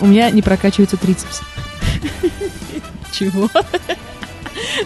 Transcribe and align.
У 0.00 0.06
меня 0.06 0.30
не 0.30 0.42
прокачивается 0.42 0.96
трицепс. 0.96 1.40
Чего? 3.12 3.48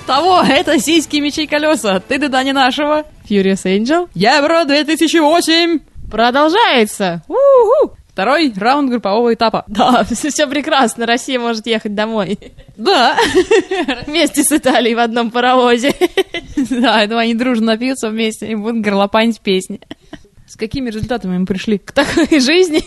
Того, 0.06 0.42
это 0.42 0.78
сиськи, 0.78 1.16
мечи, 1.16 1.46
колеса. 1.46 2.00
Ты 2.00 2.18
да 2.28 2.42
не 2.42 2.52
нашего. 2.52 3.04
Furious 3.28 3.64
Angel. 3.64 4.08
Евро 4.14 4.64
2008. 4.64 5.80
Продолжается. 6.10 7.22
У-ху. 7.28 7.94
Второй 8.08 8.52
раунд 8.54 8.90
группового 8.90 9.32
этапа. 9.32 9.64
Да, 9.68 10.04
все 10.04 10.46
прекрасно. 10.46 11.06
Россия 11.06 11.38
может 11.38 11.66
ехать 11.66 11.94
домой. 11.94 12.38
Да. 12.76 13.16
Вместе 14.06 14.42
с 14.42 14.52
Италией 14.52 14.94
в 14.94 14.98
одном 14.98 15.30
паровозе. 15.30 15.94
Да, 16.56 17.02
это 17.02 17.18
они 17.18 17.34
дружно 17.34 17.66
напьются 17.66 18.10
вместе 18.10 18.48
и 18.48 18.54
будут 18.54 18.82
горлопанить 18.82 19.40
песни. 19.40 19.80
С 20.50 20.56
какими 20.56 20.90
результатами 20.90 21.38
мы 21.38 21.46
пришли? 21.46 21.78
К 21.78 21.92
такой 21.92 22.26
жизни. 22.40 22.82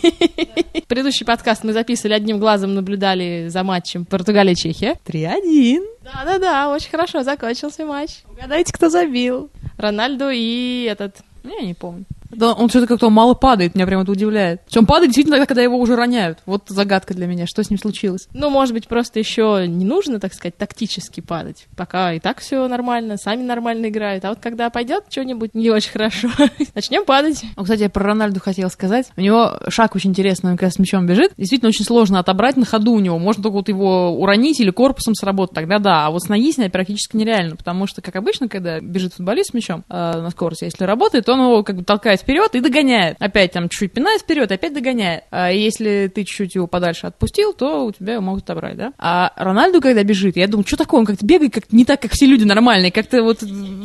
Предыдущий 0.86 1.24
подкаст 1.24 1.64
мы 1.64 1.72
записывали 1.72 2.12
одним 2.12 2.38
глазом, 2.38 2.74
наблюдали 2.74 3.46
за 3.48 3.64
матчем 3.64 4.04
Португалия-Чехия. 4.04 4.98
3-1. 5.06 5.78
Да-да-да, 6.02 6.70
очень 6.70 6.90
хорошо 6.90 7.22
закончился 7.22 7.86
матч. 7.86 8.18
Угадайте, 8.30 8.70
кто 8.70 8.90
забил. 8.90 9.48
Рональдо 9.78 10.28
и 10.30 10.86
этот... 10.90 11.16
Я 11.42 11.62
не 11.62 11.72
помню. 11.72 12.04
Да, 12.36 12.52
он 12.52 12.68
что-то 12.68 12.86
как-то 12.86 13.10
мало 13.10 13.34
падает, 13.34 13.74
меня 13.74 13.86
прям 13.86 14.02
это 14.02 14.12
удивляет. 14.12 14.62
Он 14.76 14.86
падает 14.86 15.10
действительно 15.10 15.36
тогда, 15.36 15.46
когда 15.46 15.62
его 15.62 15.78
уже 15.78 15.96
роняют. 15.96 16.38
Вот 16.46 16.64
загадка 16.68 17.14
для 17.14 17.26
меня, 17.26 17.46
что 17.46 17.62
с 17.62 17.70
ним 17.70 17.78
случилось. 17.78 18.28
Ну, 18.32 18.50
может 18.50 18.74
быть, 18.74 18.88
просто 18.88 19.18
еще 19.18 19.64
не 19.66 19.84
нужно, 19.84 20.20
так 20.20 20.34
сказать, 20.34 20.56
тактически 20.56 21.20
падать. 21.20 21.66
Пока 21.76 22.12
и 22.12 22.20
так 22.20 22.40
все 22.40 22.66
нормально, 22.68 23.16
сами 23.16 23.42
нормально 23.42 23.88
играют. 23.88 24.24
А 24.24 24.30
вот 24.30 24.38
когда 24.40 24.70
пойдет 24.70 25.04
что-нибудь 25.08 25.54
не 25.54 25.70
очень 25.70 25.90
хорошо, 25.90 26.28
начнем 26.74 27.04
падать. 27.04 27.42
Ну, 27.56 27.62
кстати, 27.62 27.82
я 27.82 27.90
про 27.90 28.04
Рональду 28.04 28.40
хотела 28.40 28.68
сказать. 28.68 29.06
У 29.16 29.20
него 29.20 29.58
шаг 29.68 29.94
очень 29.94 30.10
интересный, 30.10 30.50
он 30.50 30.56
как 30.56 30.64
раз 30.64 30.74
с 30.74 30.78
мячом 30.78 31.06
бежит. 31.06 31.32
Действительно, 31.36 31.68
очень 31.68 31.84
сложно 31.84 32.18
отобрать 32.18 32.56
на 32.56 32.64
ходу 32.64 32.92
у 32.92 32.98
него. 32.98 33.18
Можно 33.18 33.42
только 33.42 33.54
вот 33.54 33.68
его 33.68 34.10
уронить 34.10 34.60
или 34.60 34.70
корпусом 34.70 35.14
сработать, 35.14 35.54
тогда 35.54 35.78
да. 35.78 36.06
А 36.06 36.10
вот 36.10 36.22
с 36.22 36.28
ноги 36.28 36.52
снять 36.52 36.72
практически 36.72 37.16
нереально, 37.16 37.56
потому 37.56 37.86
что, 37.86 38.02
как 38.02 38.16
обычно, 38.16 38.48
когда 38.48 38.80
бежит 38.80 39.14
футболист 39.14 39.50
с 39.50 39.54
мячом 39.54 39.84
э, 39.88 39.92
на 39.92 40.30
скорости, 40.30 40.64
если 40.64 40.84
работает, 40.84 41.28
он 41.28 41.40
его 41.40 41.62
как 41.62 41.76
бы 41.76 41.84
толкает 41.84 42.20
вперед 42.24 42.54
и 42.54 42.60
догоняет. 42.60 43.16
Опять 43.20 43.52
там 43.52 43.68
чуть-чуть 43.68 43.92
пинает 43.92 44.22
вперед, 44.22 44.50
опять 44.50 44.74
догоняет. 44.74 45.24
А 45.30 45.50
если 45.50 46.10
ты 46.14 46.24
чуть-чуть 46.24 46.54
его 46.56 46.66
подальше 46.66 47.06
отпустил, 47.06 47.52
то 47.52 47.86
у 47.86 47.92
тебя 47.92 48.14
его 48.14 48.22
могут 48.22 48.44
отобрать, 48.44 48.76
да? 48.76 48.92
А 48.98 49.32
Рональду, 49.36 49.80
когда 49.80 50.02
бежит, 50.02 50.36
я 50.36 50.48
думаю, 50.48 50.66
что 50.66 50.76
такое, 50.76 51.00
он 51.00 51.06
как-то 51.06 51.24
бегает 51.24 51.54
как 51.54 51.72
не 51.72 51.84
так, 51.84 52.02
как 52.02 52.12
все 52.12 52.26
люди 52.26 52.44
нормальные, 52.44 52.90
как-то 52.92 53.22
вот 53.22 53.40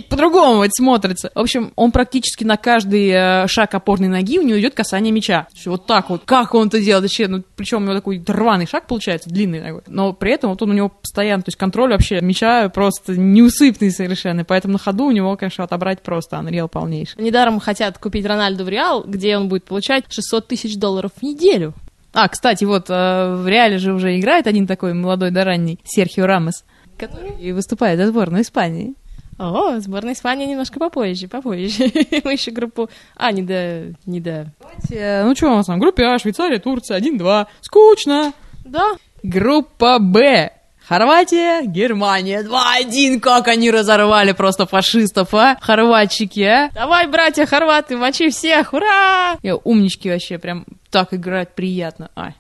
по-другому 0.10 0.64
это 0.64 0.72
смотрится. 0.76 1.32
В 1.34 1.40
общем, 1.40 1.72
он 1.76 1.92
практически 1.92 2.44
на 2.44 2.58
каждый 2.58 3.10
э, 3.10 3.48
шаг 3.48 3.74
опорной 3.76 4.08
ноги 4.08 4.40
у 4.40 4.42
него 4.42 4.60
идет 4.60 4.74
касание 4.74 5.12
мяча. 5.12 5.48
Вот 5.66 5.86
так 5.86 6.10
вот. 6.10 6.24
Как 6.26 6.54
он 6.56 6.68
это 6.68 6.82
делает? 6.82 7.04
Вообще, 7.04 7.28
ну, 7.28 7.44
причем 7.56 7.80
у 7.80 7.82
него 7.82 7.94
такой 7.94 8.24
рваный 8.26 8.66
шаг 8.66 8.88
получается, 8.88 9.30
длинный 9.30 9.62
такой. 9.62 9.82
Но 9.88 10.14
при 10.14 10.34
этом 10.34 10.50
вот 10.50 10.62
он 10.62 10.72
у 10.72 10.74
него 10.74 10.90
постоянно, 10.90 11.44
то 11.44 11.50
есть 11.50 11.58
контроль 11.58 11.92
вообще 11.92 12.22
мяча 12.22 12.70
просто 12.70 13.16
неусыпный 13.16 13.92
совершенно. 13.92 14.44
Поэтому 14.44 14.74
на 14.74 14.80
ходу 14.80 15.06
у 15.06 15.12
него, 15.12 15.36
конечно, 15.38 15.64
отобрать 15.64 16.02
просто 16.02 16.38
Unreal 16.38 16.68
полнейший. 16.68 17.22
Недаром 17.24 17.60
хотят 17.60 17.98
купить 17.98 18.26
Рональду 18.30 18.64
в 18.64 18.70
Реал, 18.70 19.04
где 19.06 19.38
он 19.38 19.50
будет 19.50 19.66
получать 19.66 20.06
600 20.10 20.48
тысяч 20.48 20.78
долларов 20.78 21.12
в 21.16 21.24
неделю. 21.24 21.74
А, 22.14 22.28
кстати, 22.28 22.64
вот 22.64 22.90
э, 22.90 23.36
в 23.36 23.48
Реале 23.48 23.78
же 23.78 23.94
уже 23.94 24.18
играет 24.18 24.48
один 24.48 24.66
такой 24.66 24.94
молодой 24.94 25.32
да 25.32 25.44
ранний, 25.44 25.80
Серхио 25.84 26.26
Рамос, 26.26 26.64
который 26.98 27.52
выступает 27.52 28.00
за 28.00 28.08
сборную 28.08 28.44
Испании. 28.44 28.96
О, 29.38 29.80
сборная 29.80 30.14
Испании 30.14 30.46
немножко 30.46 30.80
попозже, 30.80 31.30
попозже. 31.30 31.92
Мы 32.26 32.34
еще 32.34 32.52
группу... 32.52 32.90
А, 33.16 33.32
не 33.32 33.42
до... 33.42 33.94
Не 34.06 34.20
до... 34.20 34.52
Давайте, 34.60 35.22
ну 35.24 35.34
что 35.34 35.48
у 35.48 35.56
нас 35.56 35.68
там? 35.68 35.80
Группе 35.80 36.04
А, 36.04 36.20
Швейцария, 36.20 36.60
Турция, 36.60 37.00
1-2. 37.00 37.48
Скучно. 37.62 38.34
Да. 38.66 38.98
Группа 39.24 40.00
Б. 40.00 40.52
Хорватия, 40.90 41.68
Германия, 41.68 42.42
2-1, 42.42 43.20
как 43.20 43.48
они 43.48 43.70
разорвали 43.70 44.32
просто 44.32 44.66
фашистов, 44.66 45.36
а? 45.36 45.56
Хорватчики, 45.62 46.40
а? 46.40 46.72
Давай, 46.74 47.06
братья 47.06 47.46
хорваты, 47.46 47.96
мочи 47.96 48.32
всех, 48.32 48.74
ура! 48.74 49.38
Я, 49.44 49.56
умнички 49.58 50.10
вообще, 50.10 50.40
прям 50.40 50.66
так 50.90 51.14
играть 51.14 51.54
приятно. 51.54 52.10
Ай. 52.16 52.34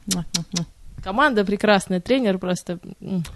Команда 1.03 1.45
прекрасная, 1.45 2.01
тренер 2.01 2.39
просто 2.39 2.79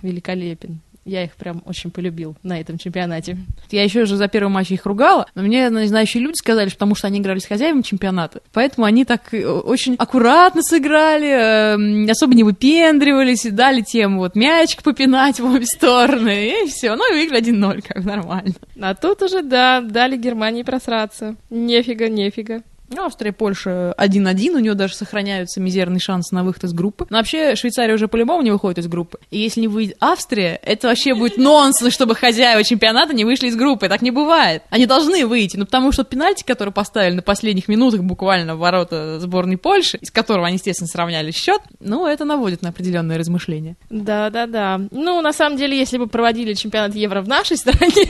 великолепен. 0.01 0.81
Я 1.05 1.23
их 1.25 1.35
прям 1.35 1.61
очень 1.65 1.91
полюбил 1.91 2.35
на 2.43 2.59
этом 2.59 2.77
чемпионате. 2.77 3.37
Я 3.71 3.83
еще 3.83 4.05
же 4.05 4.15
за 4.15 4.27
первый 4.27 4.49
матч 4.49 4.71
их 4.71 4.85
ругала, 4.85 5.25
но 5.35 5.43
мне 5.43 5.69
знающие 5.87 6.23
люди 6.23 6.37
сказали, 6.37 6.69
потому 6.69 6.95
что 6.95 7.07
они 7.07 7.19
играли 7.19 7.39
с 7.39 7.45
хозяевами 7.45 7.81
чемпионата, 7.81 8.41
поэтому 8.53 8.85
они 8.85 9.03
так 9.03 9.33
э, 9.33 9.45
очень 9.45 9.95
аккуратно 9.95 10.61
сыграли, 10.61 12.07
э, 12.07 12.11
особо 12.11 12.35
не 12.35 12.43
выпендривались, 12.43 13.43
дали 13.43 13.81
тем 13.81 14.17
вот 14.17 14.35
мячик 14.35 14.83
попинать 14.83 15.39
в 15.39 15.45
обе 15.45 15.65
стороны, 15.65 16.63
и 16.63 16.67
все. 16.67 16.95
Ну 16.95 17.11
и 17.11 17.15
выиграли 17.15 17.43
1-0, 17.43 17.83
как 17.87 18.05
нормально. 18.05 18.53
А 18.81 18.95
тут 18.95 19.21
уже, 19.21 19.41
да, 19.41 19.81
дали 19.81 20.15
Германии 20.17 20.63
просраться. 20.63 21.35
Нефига, 21.49 22.07
нефига. 22.09 22.63
Ну, 22.95 23.05
Австрия, 23.05 23.31
Польша 23.31 23.93
1-1, 23.97 24.49
у 24.51 24.59
нее 24.59 24.73
даже 24.73 24.95
сохраняются 24.95 25.59
мизерный 25.59 25.99
шанс 25.99 26.31
на 26.31 26.43
выход 26.43 26.65
из 26.65 26.73
группы. 26.73 27.07
Но 27.09 27.17
вообще 27.17 27.55
Швейцария 27.55 27.93
уже 27.95 28.07
по-любому 28.07 28.41
не 28.43 28.51
выходит 28.51 28.79
из 28.79 28.87
группы. 28.87 29.19
И 29.31 29.39
если 29.39 29.61
не 29.61 29.67
выйдет 29.67 29.97
Австрия, 29.99 30.59
это 30.61 30.87
вообще 30.87 31.15
будет 31.15 31.37
нонсенс, 31.37 31.93
чтобы 31.93 32.15
хозяева 32.15 32.63
чемпионата 32.63 33.13
не 33.13 33.25
вышли 33.25 33.47
из 33.47 33.55
группы. 33.55 33.89
Так 33.89 34.01
не 34.01 34.11
бывает. 34.11 34.63
Они 34.69 34.85
должны 34.85 35.25
выйти, 35.25 35.57
ну 35.57 35.65
потому 35.65 35.91
что 35.91 36.03
пенальти, 36.03 36.43
который 36.43 36.71
поставили 36.71 37.15
на 37.15 37.21
последних 37.21 37.67
минутах 37.67 38.01
буквально 38.01 38.55
в 38.55 38.59
ворота 38.59 39.19
сборной 39.19 39.57
Польши, 39.57 39.97
из 39.97 40.11
которого 40.11 40.47
они, 40.47 40.57
естественно, 40.57 40.87
сравняли 40.87 41.31
счет, 41.31 41.61
ну, 41.79 42.05
это 42.05 42.25
наводит 42.25 42.61
на 42.61 42.69
определенные 42.69 43.17
размышления. 43.17 43.75
Да, 43.89 44.29
да, 44.29 44.45
да. 44.45 44.79
Ну, 44.91 45.21
на 45.21 45.33
самом 45.33 45.57
деле, 45.57 45.77
если 45.77 45.97
бы 45.97 46.07
проводили 46.07 46.53
чемпионат 46.53 46.95
Евро 46.95 47.21
в 47.21 47.27
нашей 47.27 47.57
стране, 47.57 48.07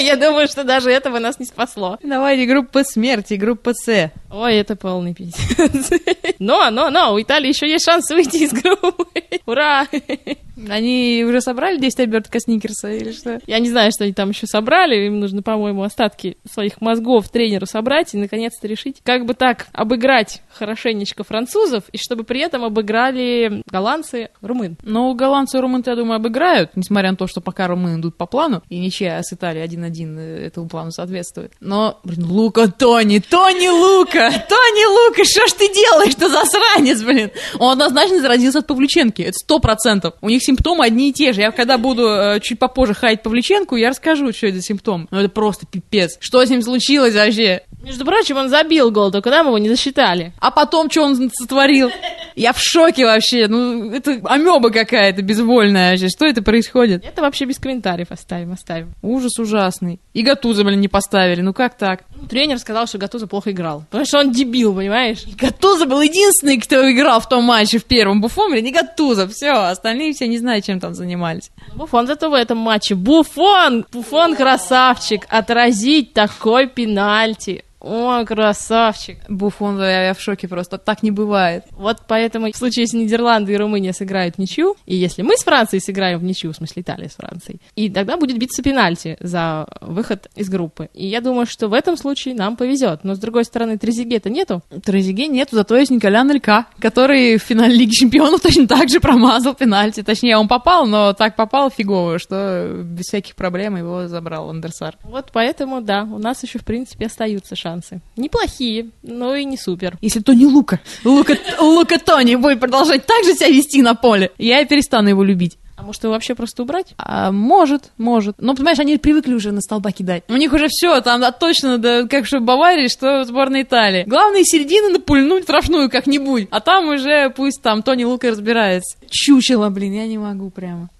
я 0.00 0.16
думаю, 0.16 0.48
что 0.48 0.64
даже 0.64 0.90
этого 0.90 1.18
нас 1.18 1.38
не 1.38 1.46
спасло. 1.46 1.98
Давайте 2.02 2.46
группа 2.46 2.84
смерти, 2.84 3.34
группа 3.34 3.74
С. 3.74 3.89
Ой, 4.30 4.56
это 4.56 4.76
полный 4.76 5.14
пиздец. 5.14 5.90
Но, 6.38 6.70
но, 6.70 6.90
но, 6.90 7.12
у 7.12 7.20
Италии 7.20 7.48
еще 7.48 7.68
есть 7.68 7.84
шанс 7.84 8.08
выйти 8.08 8.44
из 8.44 8.52
группы. 8.52 9.04
Ура! 9.46 9.86
Они 10.68 11.24
уже 11.26 11.40
собрали 11.40 11.78
10 11.78 12.00
обертка 12.00 12.40
сникерса 12.40 12.90
или 12.90 13.12
что? 13.12 13.40
Я 13.46 13.58
не 13.58 13.70
знаю, 13.70 13.90
что 13.92 14.04
они 14.04 14.12
там 14.12 14.30
еще 14.30 14.46
собрали. 14.46 15.06
Им 15.06 15.20
нужно, 15.20 15.42
по-моему, 15.42 15.82
остатки 15.82 16.36
своих 16.50 16.80
мозгов 16.80 17.28
тренеру 17.28 17.66
собрать 17.66 18.14
и 18.14 18.18
наконец-то 18.18 18.66
решить, 18.66 19.00
как 19.02 19.24
бы 19.24 19.34
так 19.34 19.66
обыграть 19.72 20.42
хорошенечко 20.52 21.24
французов, 21.24 21.84
и 21.92 21.98
чтобы 21.98 22.24
при 22.24 22.40
этом 22.40 22.64
обыграли 22.64 23.62
голландцы, 23.70 24.30
румын. 24.40 24.76
Ну, 24.82 25.14
голландцы 25.14 25.58
и 25.58 25.60
румын 25.60 25.82
я 25.86 25.96
думаю, 25.96 26.16
обыграют, 26.16 26.72
несмотря 26.76 27.10
на 27.10 27.16
то, 27.16 27.26
что 27.26 27.40
пока 27.40 27.66
румыны 27.66 27.98
идут 27.98 28.16
по 28.16 28.26
плану, 28.26 28.62
и 28.68 28.78
ничья 28.78 29.22
с 29.22 29.32
Италией 29.32 29.66
1-1 29.66 30.18
этому 30.18 30.68
плану 30.68 30.90
соответствует. 30.90 31.52
Но, 31.60 31.98
блин, 32.04 32.26
Лука 32.26 32.68
Тони, 32.68 33.18
Тони 33.18 33.68
Лука, 33.68 34.30
Тони 34.48 35.08
Лука, 35.08 35.24
что 35.24 35.46
ж 35.46 35.52
ты 35.52 35.72
делаешь, 35.72 36.14
ты 36.14 36.28
засранец, 36.28 37.02
блин? 37.02 37.30
Он 37.58 37.72
однозначно 37.72 38.20
заразился 38.20 38.58
от 38.58 38.66
Павлюченки, 38.66 39.22
это 39.22 39.32
сто 39.34 39.58
процентов. 39.58 40.14
У 40.20 40.28
них 40.28 40.42
симптомы 40.50 40.84
одни 40.84 41.10
и 41.10 41.12
те 41.12 41.32
же. 41.32 41.40
Я 41.40 41.50
когда 41.52 41.78
буду 41.78 42.06
э, 42.06 42.40
чуть 42.40 42.58
попозже 42.58 42.94
хаять 42.94 43.22
Павлюченку, 43.22 43.76
я 43.76 43.90
расскажу, 43.90 44.32
что 44.32 44.48
это 44.48 44.56
за 44.56 44.62
симптом. 44.62 45.08
Ну, 45.10 45.18
это 45.18 45.28
просто 45.28 45.66
пипец. 45.66 46.16
Что 46.20 46.44
с 46.44 46.50
ним 46.50 46.62
случилось 46.62 47.14
вообще? 47.14 47.62
Между 47.82 48.04
прочим, 48.04 48.36
он 48.36 48.48
забил 48.48 48.90
гол, 48.90 49.10
только 49.10 49.30
нам 49.30 49.46
его 49.46 49.58
не 49.58 49.68
засчитали. 49.68 50.32
А 50.40 50.50
потом, 50.50 50.90
что 50.90 51.02
он 51.02 51.30
сотворил? 51.32 51.90
Я 52.36 52.52
в 52.52 52.60
шоке 52.60 53.04
вообще. 53.04 53.46
Ну, 53.48 53.92
это 53.92 54.20
амеба 54.24 54.70
какая-то 54.70 55.22
безвольная 55.22 55.90
вообще. 55.90 56.08
Что 56.08 56.26
это 56.26 56.42
происходит? 56.42 57.04
Это 57.04 57.22
вообще 57.22 57.44
без 57.44 57.58
комментариев 57.58 58.08
оставим, 58.10 58.52
оставим. 58.52 58.94
Ужас 59.02 59.38
ужасный. 59.38 60.00
И 60.14 60.22
Гатуза, 60.22 60.64
блин, 60.64 60.80
не 60.80 60.88
поставили. 60.88 61.40
Ну 61.40 61.52
как 61.52 61.76
так? 61.76 62.04
Ну, 62.14 62.26
Тренер 62.26 62.58
сказал, 62.58 62.86
что 62.86 62.98
Гатуза 62.98 63.26
плохо 63.26 63.50
играл. 63.50 63.84
Потому 63.90 64.04
что 64.04 64.18
он 64.18 64.32
дебил, 64.32 64.74
понимаешь? 64.74 65.24
Гатуза 65.36 65.86
был 65.86 66.00
единственный, 66.00 66.58
кто 66.58 66.90
играл 66.90 67.20
в 67.20 67.28
том 67.28 67.44
матче 67.44 67.78
в 67.78 67.84
первом. 67.84 68.20
Буфон, 68.20 68.50
блин, 68.50 68.64
не 68.64 68.72
Гатуза. 68.72 69.28
Все, 69.28 69.52
остальные 69.52 70.12
все 70.12 70.26
не 70.28 70.38
знаю, 70.38 70.62
чем 70.62 70.80
там 70.80 70.94
занимались. 70.94 71.50
Буфон 71.74 72.06
зато 72.06 72.30
в 72.30 72.34
этом 72.34 72.58
матче. 72.58 72.94
Буфон! 72.94 73.86
Буфон 73.92 74.36
красавчик. 74.36 75.26
Отразить 75.28 76.12
такой 76.12 76.68
пенальти. 76.68 77.64
О, 77.80 78.24
красавчик. 78.26 79.18
Буфон, 79.28 79.80
я, 79.80 80.08
я 80.08 80.14
в 80.14 80.20
шоке 80.20 80.48
просто. 80.48 80.76
Так 80.76 81.02
не 81.02 81.10
бывает. 81.10 81.64
Вот 81.72 82.02
поэтому 82.06 82.52
в 82.52 82.56
случае, 82.56 82.82
если 82.82 82.98
Нидерланды 82.98 83.54
и 83.54 83.56
Румыния 83.56 83.92
сыграют 83.92 84.36
в 84.36 84.38
ничью, 84.38 84.76
и 84.84 84.94
если 84.94 85.22
мы 85.22 85.36
с 85.36 85.44
Францией 85.44 85.80
сыграем 85.80 86.18
в 86.18 86.24
ничью, 86.24 86.52
в 86.52 86.56
смысле 86.56 86.82
Италия 86.82 87.08
с 87.08 87.14
Францией, 87.14 87.60
и 87.76 87.88
тогда 87.88 88.18
будет 88.18 88.38
биться 88.38 88.62
пенальти 88.62 89.16
за 89.20 89.66
выход 89.80 90.28
из 90.36 90.50
группы. 90.50 90.90
И 90.92 91.06
я 91.06 91.22
думаю, 91.22 91.46
что 91.46 91.68
в 91.68 91.72
этом 91.72 91.96
случае 91.96 92.34
нам 92.34 92.56
повезет. 92.56 93.02
Но 93.02 93.14
с 93.14 93.18
другой 93.18 93.44
стороны, 93.44 93.78
Трезиге-то 93.78 94.28
нету. 94.28 94.62
Трезиге 94.84 95.26
нету, 95.28 95.56
зато 95.56 95.76
есть 95.76 95.90
Николя 95.90 96.22
Нелька, 96.22 96.66
который 96.80 97.38
в 97.38 97.42
финале 97.42 97.74
Лиги 97.74 97.92
Чемпионов 97.92 98.40
точно 98.42 98.66
так 98.68 98.90
же 98.90 99.00
промазал 99.00 99.54
пенальти. 99.54 100.02
Точнее, 100.02 100.36
он 100.36 100.48
попал, 100.48 100.86
но 100.86 101.14
так 101.14 101.34
попал 101.34 101.70
фигово, 101.70 102.18
что 102.18 102.82
без 102.84 103.06
всяких 103.06 103.36
проблем 103.36 103.76
его 103.76 104.06
забрал 104.06 104.50
Андерсар. 104.50 104.98
Вот 105.02 105.30
поэтому, 105.32 105.80
да, 105.80 106.02
у 106.02 106.18
нас 106.18 106.42
еще, 106.42 106.58
в 106.58 106.64
принципе, 106.64 107.06
остаются 107.06 107.56
шансы 107.56 107.69
шансы. 107.70 108.00
Неплохие, 108.16 108.90
но 109.02 109.34
и 109.34 109.44
не 109.44 109.56
супер. 109.56 109.96
Если 110.00 110.20
то 110.20 110.32
не 110.32 110.46
Лука. 110.46 110.80
Лука, 111.04 111.36
Лука 111.58 111.98
Тони 111.98 112.34
будет 112.36 112.60
продолжать 112.60 113.06
так 113.06 113.24
же 113.24 113.34
себя 113.34 113.48
вести 113.48 113.82
на 113.82 113.94
поле. 113.94 114.32
Я 114.38 114.60
и 114.60 114.66
перестану 114.66 115.08
его 115.08 115.22
любить. 115.22 115.56
А 115.76 115.82
может 115.82 116.02
его 116.02 116.12
вообще 116.12 116.34
просто 116.34 116.62
убрать? 116.62 116.88
А, 116.98 117.32
может, 117.32 117.92
может. 117.96 118.36
Но, 118.38 118.54
понимаешь, 118.54 118.78
они 118.80 118.98
привыкли 118.98 119.32
уже 119.32 119.50
на 119.50 119.62
столба 119.62 119.92
кидать. 119.92 120.24
У 120.28 120.36
них 120.36 120.52
уже 120.52 120.68
все, 120.68 121.00
там 121.00 121.22
да, 121.22 121.32
точно, 121.32 121.78
да, 121.78 122.06
как 122.06 122.26
что 122.26 122.40
в 122.40 122.42
Баварии, 122.42 122.88
что 122.88 123.22
в 123.22 123.26
сборной 123.26 123.62
Италии. 123.62 124.04
Главное, 124.06 124.44
середины 124.44 124.90
напульнуть 124.90 125.44
штрафную 125.44 125.88
как-нибудь. 125.88 126.48
А 126.50 126.60
там 126.60 126.88
уже 126.88 127.30
пусть 127.30 127.62
там 127.62 127.82
Тони 127.82 128.04
Лука 128.04 128.30
разбирается. 128.30 128.98
Чучело, 129.08 129.70
блин, 129.70 129.94
я 129.94 130.06
не 130.06 130.18
могу 130.18 130.50
прямо. 130.50 130.90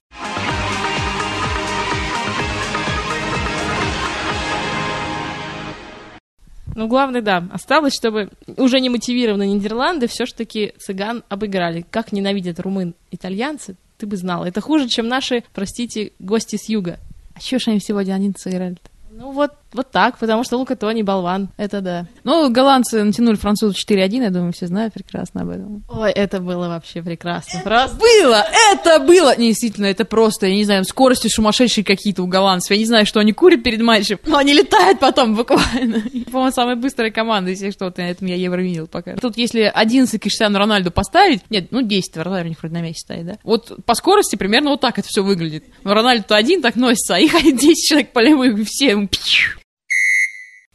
Ну, 6.75 6.87
главное, 6.87 7.21
да, 7.21 7.49
осталось, 7.53 7.95
чтобы 7.95 8.31
уже 8.57 8.81
не 8.81 8.89
мотивированные 8.89 9.53
Нидерланды 9.53 10.07
все-таки 10.07 10.73
цыган 10.79 11.25
обыграли. 11.29 11.85
Как 11.91 12.13
ненавидят 12.13 12.61
румын 12.61 12.95
итальянцы, 13.11 13.77
ты 13.99 14.07
бы 14.07 14.17
знала. 14.17 14.47
Это 14.47 14.61
хуже, 14.61 14.89
чем 14.89 15.09
наши, 15.09 15.45
простите, 15.53 16.13
гости 16.19 16.57
с 16.57 16.69
юга. 16.69 16.99
А 17.35 17.41
чё 17.41 17.59
ж 17.59 17.69
они 17.69 17.81
сегодня 17.81 18.15
один 18.15 18.35
сыграли 18.37 18.75
-то? 18.75 18.91
Ну 19.11 19.33
вот, 19.33 19.53
вот 19.73 19.91
так, 19.91 20.19
потому 20.19 20.45
что 20.45 20.57
Лука 20.57 20.77
Тони 20.77 21.03
болван. 21.03 21.49
Это 21.57 21.81
да. 21.81 22.07
Ну, 22.25 22.51
голландцы 22.51 23.03
натянули 23.03 23.37
французу 23.37 23.75
4-1, 23.75 24.25
я 24.25 24.31
думаю, 24.31 24.53
все 24.53 24.67
знают 24.67 24.95
прекрасно 24.95 25.43
об 25.43 25.51
этом. 25.51 25.85
Ой, 25.89 26.11
это 26.11 26.41
было 26.41 26.69
вообще 26.69 27.03
прекрасно. 27.03 27.61
Просто... 27.61 27.97
Было! 27.97 28.45
Это 28.73 28.99
было! 29.01 29.37
Не, 29.37 29.49
действительно, 29.49 29.87
это 29.87 30.05
просто, 30.05 30.47
я 30.47 30.55
не 30.55 30.65
знаю, 30.65 30.85
скорости 30.85 31.29
сумасшедшие 31.29 31.85
какие-то 31.85 32.23
у 32.23 32.27
голландцев. 32.27 32.71
Я 32.73 32.79
не 32.79 32.87
знаю, 32.87 33.07
что 33.07 33.21
они 33.21 33.33
курят 33.33 33.63
перед 33.63 33.81
матчем, 33.81 34.19
но 34.27 34.39
они 34.39 34.55
летают 34.55 34.99
потом 34.99 35.35
буквально. 35.37 36.03
По-моему, 36.31 36.53
самая 36.53 36.77
быстрая 36.77 37.11
команда, 37.11 37.51
если 37.51 37.71
что, 37.71 37.93
на 37.97 38.11
этом 38.11 38.27
я 38.27 38.37
Евро 38.37 38.61
видел 38.61 38.87
пока. 38.87 39.17
Тут 39.17 39.37
если 39.37 39.71
11 39.73 40.21
Криштиану 40.21 40.59
Рональду 40.59 40.91
поставить, 40.91 41.43
нет, 41.51 41.69
ну 41.71 41.83
10, 41.83 42.17
Рональду 42.17 42.47
у 42.47 42.49
них 42.49 42.59
вроде 42.61 42.75
на 42.75 42.83
месте 42.83 43.01
стоит, 43.01 43.27
да? 43.27 43.39
Вот 43.43 43.85
по 43.85 43.95
скорости 43.95 44.37
примерно 44.37 44.71
вот 44.71 44.81
так 44.81 44.99
это 44.99 45.09
все 45.09 45.23
выглядит. 45.23 45.65
Рональду-то 45.85 46.37
один 46.37 46.63
так 46.63 46.77
носится, 46.77 47.17
а 47.17 47.19
их 47.19 47.33
10 47.43 47.87
человек 47.87 48.13
по 48.13 48.21
левой 48.21 48.65
все 48.65 48.97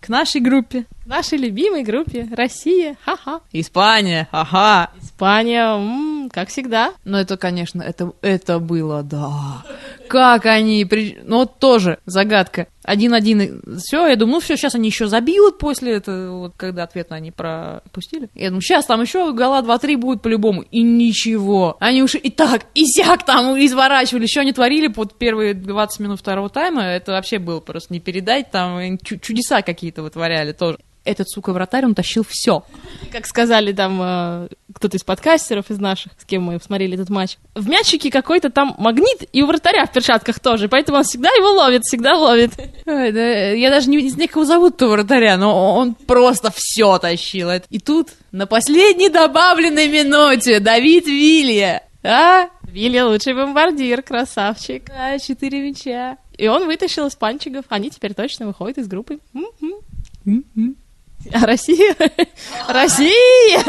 к 0.05 0.09
нашей 0.09 0.39
группе. 0.39 0.85
К 1.03 1.07
нашей 1.07 1.39
любимой 1.39 1.83
группе. 1.83 2.27
Россия. 2.31 2.95
Ха-ха. 3.03 3.41
Испания. 3.51 4.27
Ага. 4.31 4.91
Испания. 5.01 5.65
М-м, 5.75 6.14
как 6.29 6.49
всегда. 6.49 6.93
Но 7.03 7.19
это, 7.19 7.37
конечно, 7.37 7.81
это, 7.81 8.13
это 8.21 8.59
было, 8.59 9.03
да. 9.03 9.63
Как 10.07 10.45
они... 10.45 10.85
При... 10.85 11.17
Ну, 11.23 11.37
вот 11.37 11.59
тоже 11.59 11.99
загадка. 12.05 12.67
Один-один. 12.83 13.61
Все, 13.79 14.07
я 14.07 14.15
думаю, 14.15 14.35
ну 14.35 14.39
все, 14.39 14.55
сейчас 14.55 14.75
они 14.75 14.89
еще 14.89 15.07
забьют 15.07 15.57
после 15.57 15.93
этого, 15.93 16.39
вот 16.39 16.53
когда 16.55 16.83
ответ 16.83 17.11
они 17.11 17.31
пропустили. 17.31 18.29
Я 18.35 18.49
думаю, 18.49 18.61
сейчас 18.61 18.85
там 18.85 19.01
еще 19.01 19.33
гола 19.33 19.61
2-3 19.61 19.97
будет 19.97 20.21
по-любому. 20.21 20.61
И 20.71 20.81
ничего. 20.83 21.77
Они 21.79 22.03
уж 22.03 22.15
и 22.15 22.29
так, 22.29 22.63
и 22.75 22.85
сяк 22.85 23.25
там 23.25 23.57
изворачивали. 23.57 24.23
Еще 24.23 24.41
они 24.41 24.53
творили 24.53 24.87
под 24.87 25.17
первые 25.17 25.53
20 25.53 25.99
минут 25.99 26.19
второго 26.19 26.49
тайма. 26.49 26.83
Это 26.83 27.13
вообще 27.13 27.39
было 27.39 27.59
просто 27.59 27.93
не 27.93 27.99
передать. 27.99 28.51
Там 28.51 28.97
чудеса 28.99 29.61
какие-то 29.61 30.03
вытворяли 30.03 30.51
тоже 30.51 30.77
этот, 31.05 31.29
сука, 31.29 31.53
вратарь, 31.53 31.85
он 31.85 31.95
тащил 31.95 32.25
все. 32.27 32.63
Как 33.11 33.25
сказали 33.25 33.71
там 33.71 33.99
э, 34.01 34.47
кто-то 34.73 34.97
из 34.97 35.03
подкастеров, 35.03 35.69
из 35.69 35.79
наших, 35.79 36.11
с 36.19 36.25
кем 36.25 36.43
мы 36.43 36.59
смотрели 36.59 36.95
этот 36.95 37.09
матч, 37.09 37.37
в 37.53 37.69
мячике 37.69 38.11
какой-то 38.11 38.49
там 38.49 38.75
магнит, 38.77 39.29
и 39.31 39.41
у 39.41 39.47
вратаря 39.47 39.85
в 39.85 39.93
перчатках 39.93 40.39
тоже, 40.39 40.67
поэтому 40.67 40.97
он 40.97 41.03
всегда 41.03 41.29
его 41.29 41.51
ловит, 41.51 41.83
всегда 41.83 42.15
ловит. 42.15 42.51
Я 42.85 43.69
даже 43.69 43.89
не, 43.89 44.01
не 44.01 44.09
знаю, 44.09 44.27
как 44.27 44.37
его 44.37 44.45
зовут-то 44.45 44.87
вратаря, 44.87 45.37
но 45.37 45.75
он 45.75 45.95
просто 45.95 46.51
все 46.53 46.97
тащил. 46.97 47.49
И 47.69 47.79
тут 47.79 48.09
на 48.31 48.47
последней 48.47 49.09
добавленной 49.09 49.87
минуте 49.87 50.59
Давид 50.59 51.07
Вилья, 51.07 51.83
а? 52.03 52.49
Вилья 52.63 53.07
лучший 53.07 53.33
бомбардир, 53.33 54.01
красавчик. 54.01 54.87
Да, 54.87 55.17
четыре 55.17 55.61
мяча. 55.61 56.17
И 56.37 56.47
он 56.47 56.65
вытащил 56.65 57.07
из 57.07 57.15
панчиков. 57.15 57.65
Они 57.69 57.89
теперь 57.89 58.13
точно 58.13 58.47
выходят 58.47 58.77
из 58.77 58.87
группы. 58.87 59.19
М-м. 59.33 60.75
А 61.31 61.45
Россия? 61.45 61.95
Россия! 62.67 63.63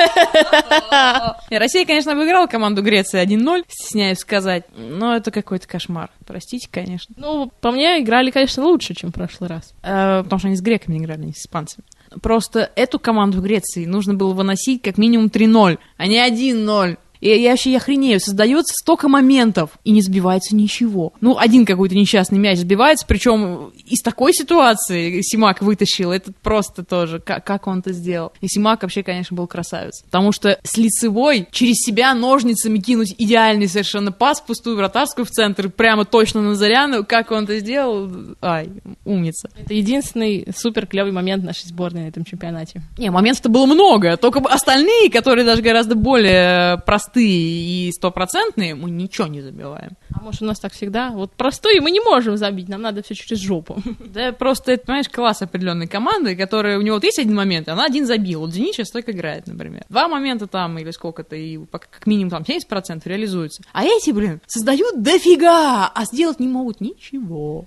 Россия, 1.50 1.86
конечно, 1.86 2.14
выиграла 2.14 2.46
команду 2.46 2.82
Греции 2.82 3.22
1-0, 3.22 3.64
стесняюсь 3.68 4.18
сказать, 4.18 4.64
но 4.76 5.16
это 5.16 5.30
какой-то 5.30 5.66
кошмар. 5.66 6.10
Простите, 6.26 6.68
конечно. 6.70 7.14
Ну, 7.18 7.50
по 7.60 7.70
мне, 7.70 8.00
играли, 8.00 8.30
конечно, 8.30 8.64
лучше, 8.64 8.94
чем 8.94 9.10
в 9.10 9.14
прошлый 9.14 9.48
раз. 9.48 9.74
Э, 9.82 10.22
потому 10.22 10.38
что 10.38 10.48
они 10.48 10.56
с 10.56 10.62
греками 10.62 10.98
играли, 10.98 11.26
не 11.26 11.32
с 11.32 11.40
испанцами. 11.40 11.84
Просто 12.22 12.70
эту 12.76 12.98
команду 12.98 13.38
в 13.38 13.42
Греции 13.42 13.84
нужно 13.84 14.14
было 14.14 14.32
выносить 14.32 14.82
как 14.82 14.98
минимум 14.98 15.26
3-0, 15.26 15.78
а 15.96 16.06
не 16.06 16.16
1-0. 16.16 16.98
И 17.20 17.28
я 17.28 17.50
вообще 17.50 17.72
я 17.72 17.80
хренею, 17.80 18.20
создается 18.20 18.74
столько 18.74 19.08
моментов, 19.08 19.70
и 19.84 19.90
не 19.90 20.02
сбивается 20.02 20.54
ничего. 20.54 21.12
Ну, 21.20 21.38
один 21.38 21.64
какой-то 21.64 21.94
несчастный 21.94 22.38
мяч 22.38 22.58
сбивается, 22.58 23.06
причем 23.06 23.72
из 23.86 24.00
такой 24.00 24.32
ситуации 24.32 25.20
Симак 25.22 25.62
вытащил, 25.62 26.12
это 26.12 26.32
просто 26.42 26.84
тоже, 26.84 27.20
как, 27.20 27.44
как 27.44 27.66
он 27.66 27.80
это 27.80 27.92
сделал. 27.92 28.32
И 28.40 28.48
Симак 28.48 28.82
вообще, 28.82 29.02
конечно, 29.02 29.36
был 29.36 29.46
красавец. 29.46 30.02
Потому 30.04 30.32
что 30.32 30.58
с 30.62 30.76
лицевой 30.76 31.48
через 31.50 31.76
себя 31.76 32.14
ножницами 32.14 32.78
кинуть 32.78 33.14
идеальный 33.18 33.68
совершенно 33.68 34.12
пас 34.12 34.40
в 34.40 34.46
пустую 34.46 34.76
вратарскую 34.76 35.24
в 35.24 35.30
центр, 35.30 35.68
прямо 35.68 36.04
точно 36.04 36.42
на 36.42 36.54
Заряну, 36.54 37.04
как 37.04 37.30
он 37.30 37.44
это 37.44 37.58
сделал, 37.58 38.10
ай, 38.42 38.70
умница. 39.04 39.50
Это 39.58 39.74
единственный 39.74 40.46
супер 40.56 40.86
клевый 40.86 41.12
момент 41.12 41.44
нашей 41.44 41.66
сборной 41.68 42.02
на 42.02 42.08
этом 42.08 42.24
чемпионате. 42.24 42.82
Не, 42.98 43.10
моментов-то 43.10 43.48
было 43.48 43.66
много, 43.66 44.16
только 44.16 44.40
остальные, 44.40 45.10
которые 45.10 45.44
даже 45.44 45.62
гораздо 45.62 45.94
более 45.94 46.78
простые, 46.78 47.05
простые 47.06 47.88
и 47.88 47.92
стопроцентные, 47.92 48.74
мы 48.74 48.90
ничего 48.90 49.26
не 49.26 49.40
забиваем. 49.40 49.92
А 50.12 50.22
может, 50.22 50.42
у 50.42 50.44
нас 50.44 50.58
так 50.58 50.72
всегда? 50.72 51.10
Вот 51.10 51.32
простые 51.32 51.80
мы 51.80 51.90
не 51.90 52.00
можем 52.00 52.36
забить, 52.36 52.68
нам 52.68 52.82
надо 52.82 53.02
все 53.02 53.14
через 53.14 53.40
жопу. 53.40 53.76
Да, 54.16 54.32
просто, 54.32 54.72
это, 54.72 54.86
понимаешь, 54.86 55.08
класс 55.08 55.42
определенной 55.42 55.88
команды, 55.88 56.36
которая, 56.36 56.78
у 56.78 56.82
него 56.82 56.96
вот 56.96 57.04
есть 57.04 57.18
один 57.18 57.34
момент, 57.34 57.68
она 57.68 57.84
один 57.84 58.06
забил. 58.06 58.40
Вот 58.40 58.52
Зенит 58.52 58.74
сейчас 58.74 58.90
так 58.90 59.08
играет, 59.10 59.46
например. 59.46 59.84
Два 59.88 60.08
момента 60.08 60.46
там, 60.46 60.78
или 60.78 60.90
сколько-то, 60.90 61.36
и 61.36 61.58
как 61.66 62.06
минимум 62.06 62.30
там 62.30 62.42
70% 62.42 63.02
реализуются. 63.04 63.62
А 63.72 63.84
эти, 63.84 64.10
блин, 64.10 64.40
создают 64.46 65.02
дофига, 65.02 65.88
а 65.88 66.04
сделать 66.04 66.40
не 66.40 66.48
могут 66.48 66.80
ничего. 66.80 67.66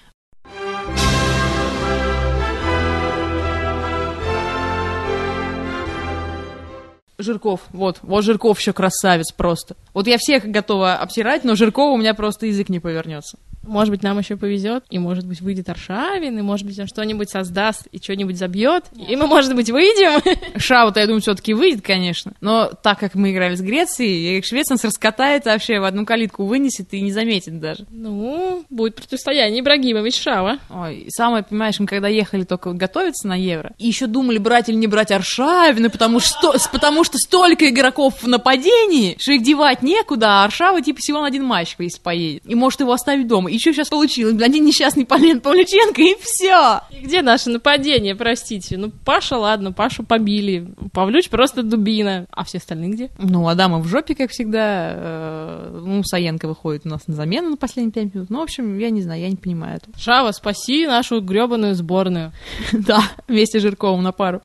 Жирков, 7.20 7.62
вот, 7.72 8.00
вот 8.02 8.24
Жирков 8.24 8.60
еще 8.60 8.74
красавец 8.74 9.32
просто. 9.32 9.76
Вот 9.94 10.08
я 10.08 10.18
всех 10.18 10.46
готова 10.46 10.96
обсирать, 10.96 11.44
но 11.44 11.56
Жиркова 11.56 11.92
у 11.92 11.98
меня 11.98 12.14
просто 12.14 12.48
язык 12.48 12.70
не 12.70 12.80
повернется. 12.80 13.38
Может 13.64 13.92
быть, 13.92 14.04
нам 14.04 14.20
еще 14.20 14.38
повезет, 14.38 14.84
и, 14.90 15.00
может 15.00 15.26
быть, 15.26 15.42
выйдет 15.42 15.70
Аршавин, 15.70 16.38
и, 16.38 16.42
может 16.42 16.66
быть, 16.66 16.80
он 16.80 16.88
что-нибудь 16.88 17.30
создаст 17.30 17.88
и 17.92 18.00
что-нибудь 18.02 18.38
забьет, 18.38 18.86
и 18.96 19.16
мы, 19.16 19.28
может 19.28 19.56
быть, 19.56 19.70
выйдем. 19.70 20.22
Шау-то, 20.60 21.00
я 21.00 21.06
думаю, 21.06 21.22
все-таки 21.22 21.54
выйдет, 21.54 21.82
конечно. 21.82 22.34
Но 22.42 22.72
так 22.82 23.00
как 23.00 23.16
мы 23.16 23.32
играли 23.32 23.56
с 23.56 23.62
Грецией, 23.62 24.42
Швеция 24.42 24.76
нас 24.76 24.84
раскатает 24.84 25.46
вообще 25.46 25.80
в 25.80 25.84
одну 25.84 26.06
калитку 26.06 26.46
вынесет 26.46 26.94
и 26.94 27.02
не 27.02 27.12
заметит 27.12 27.60
даже. 27.60 27.86
Ну, 27.90 28.64
будет 28.70 28.96
противостояние 28.96 29.62
Ибрагимович 29.62 30.22
Шава. 30.22 30.60
Ой, 30.70 31.08
самое, 31.10 31.44
понимаешь, 31.44 31.80
мы 31.80 31.86
когда 31.86 32.08
ехали 32.08 32.44
только 32.44 32.74
готовиться 32.74 33.28
на 33.28 33.36
Евро, 33.36 33.74
и 33.78 33.88
еще 33.88 34.08
думали, 34.08 34.38
брать 34.38 34.70
или 34.70 34.76
не 34.76 34.88
брать 34.88 35.12
Аршавина, 35.12 35.90
потому 35.90 36.20
что, 36.20 36.56
потому 36.72 37.04
что 37.04 37.18
столько 37.18 37.70
игроков 37.70 38.24
в 38.24 38.28
нападении, 38.28 39.16
что 39.20 39.34
их 39.34 39.44
девать 39.44 39.82
некуда, 39.82 40.42
а 40.42 40.46
Аршава 40.46 40.82
типа 40.82 41.00
всего 41.00 41.22
на 41.22 41.28
один 41.28 41.44
матч, 41.44 41.76
если 41.78 42.00
поедет. 42.00 42.44
И 42.46 42.56
может 42.56 42.80
его 42.80 42.92
оставить 42.94 43.28
дома. 43.28 43.49
И 43.50 43.60
что 43.60 43.74
сейчас 43.74 43.90
получилось? 43.90 44.42
Один 44.42 44.66
несчастный 44.66 45.06
Полен 45.06 45.42
Павлюченко, 45.42 46.02
и 46.02 46.16
все. 46.22 46.82
И 46.92 47.04
где 47.04 47.22
наше 47.22 47.50
нападение, 47.50 48.16
простите? 48.16 48.78
Ну, 48.78 48.92
Паша, 49.06 49.38
ладно, 49.38 49.72
Пашу 49.72 50.04
побили. 50.04 50.68
Павлюч 50.94 51.30
просто 51.30 51.64
дубина. 51.64 52.28
А 52.32 52.44
все 52.44 52.60
остальные 52.60 52.90
где? 52.92 53.10
Ну, 53.18 53.48
Адама 53.48 53.80
в 53.80 53.88
жопе, 53.88 54.16
как 54.16 54.32
всегда. 54.32 54.92
Э, 54.94 55.82
ну, 55.86 56.04
Саенко 56.04 56.48
выходит 56.48 56.86
у 56.86 56.90
нас 56.90 57.08
на 57.08 57.16
замену 57.16 57.50
на 57.50 57.58
последние 57.58 57.94
пять 57.94 58.14
минут. 58.14 58.30
Ну, 58.30 58.40
в 58.40 58.44
общем, 58.44 58.78
я 58.78 58.90
не 58.90 59.02
знаю, 59.02 59.22
я 59.22 59.30
не 59.30 59.36
понимаю 59.36 59.78
этого. 59.78 59.98
Шава, 59.98 60.32
спаси 60.32 60.88
нашу 60.88 61.22
гребаную 61.22 61.76
сборную. 61.76 62.32
Да, 62.90 63.04
вместе 63.28 63.60
с 63.60 63.62
Жирковым 63.62 64.02
на 64.04 64.12
пару. 64.12 64.42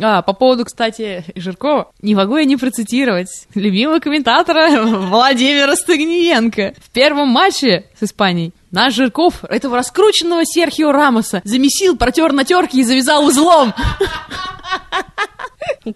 А, 0.00 0.22
по 0.22 0.32
поводу, 0.32 0.64
кстати, 0.64 1.24
Жиркова, 1.34 1.90
не 2.00 2.14
могу 2.14 2.36
я 2.36 2.44
не 2.44 2.56
процитировать 2.56 3.48
любимого 3.54 3.98
комментатора 3.98 4.82
Владимира 4.82 5.74
Стагниенко. 5.74 6.74
В 6.78 6.90
первом 6.90 7.28
матче 7.28 7.86
с 7.98 8.04
Испанией 8.04 8.52
наш 8.70 8.94
Жирков 8.94 9.44
этого 9.44 9.76
раскрученного 9.76 10.44
Серхио 10.44 10.92
Рамоса 10.92 11.42
замесил, 11.44 11.96
протер 11.96 12.32
на 12.32 12.44
терке 12.44 12.78
и 12.78 12.84
завязал 12.84 13.26
узлом. 13.26 13.74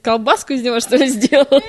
Колбаску 0.02 0.52
из 0.52 0.62
него, 0.62 0.80
что 0.80 0.96
ли, 0.96 1.08
сделал? 1.08 1.62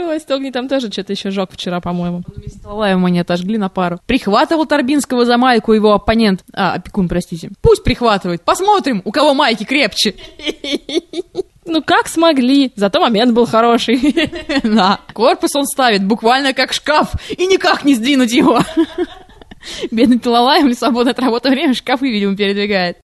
Ой, 0.00 0.20
Стогни 0.20 0.50
там 0.50 0.68
тоже 0.68 0.90
что-то 0.90 1.12
еще 1.12 1.30
жег 1.30 1.50
вчера, 1.52 1.80
по-моему. 1.80 2.22
Вместе 2.26 2.58
с 2.58 2.62
Талалаевым 2.62 3.06
они 3.06 3.20
отожгли 3.20 3.58
на 3.58 3.68
пару. 3.68 3.98
Прихватывал 4.06 4.66
Торбинского 4.66 5.24
за 5.24 5.36
майку 5.36 5.72
его 5.72 5.92
оппонент. 5.92 6.44
А, 6.52 6.74
опекун, 6.74 7.08
простите. 7.08 7.50
Пусть 7.60 7.82
прихватывает. 7.84 8.42
Посмотрим, 8.42 9.02
у 9.04 9.12
кого 9.12 9.34
майки 9.34 9.64
крепче. 9.64 10.14
Ну, 11.70 11.82
как 11.82 12.08
смогли. 12.08 12.72
Зато 12.76 12.98
момент 12.98 13.34
был 13.34 13.44
хороший. 13.44 13.98
Да. 14.62 15.00
Корпус 15.12 15.54
он 15.54 15.66
ставит 15.66 16.02
буквально 16.02 16.54
как 16.54 16.72
шкаф, 16.72 17.12
и 17.28 17.46
никак 17.46 17.84
не 17.84 17.94
сдвинуть 17.94 18.32
его. 18.32 18.60
Бедный 19.90 20.18
Талалаев 20.18 20.66
в 20.66 20.78
свободное 20.78 21.12
от 21.12 21.18
работы 21.18 21.50
время 21.50 21.74
шкафы, 21.74 22.10
видимо, 22.10 22.36
передвигает. 22.36 22.98